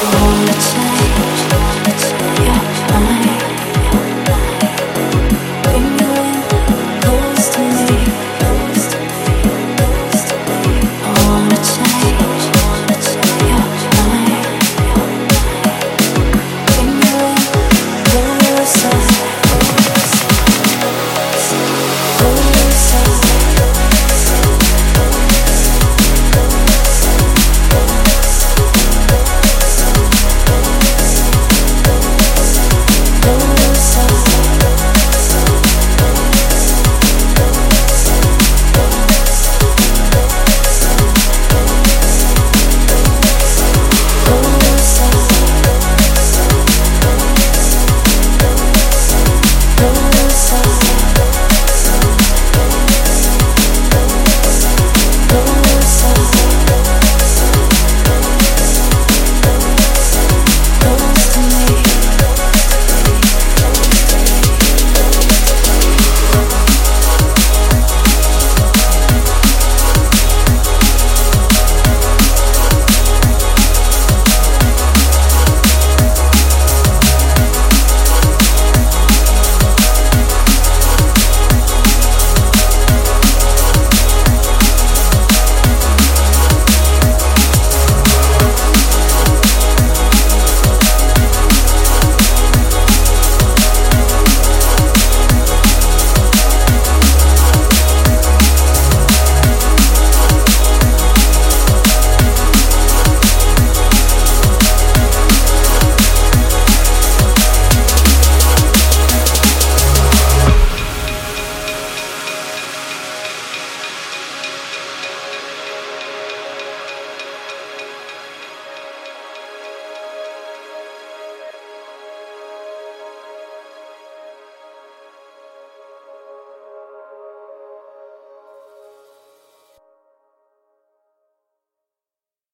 [0.00, 0.97] all the time